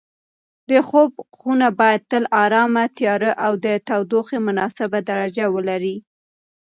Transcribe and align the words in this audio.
د 0.69 0.71
خوب 0.87 1.11
خونه 1.37 1.67
باید 1.79 2.01
تل 2.11 2.23
ارامه، 2.43 2.83
تیاره 2.97 3.31
او 3.45 3.53
د 3.65 3.67
تودوخې 3.87 4.37
مناسبه 4.47 4.99
درجه 5.09 5.45
ولري. 5.55 5.95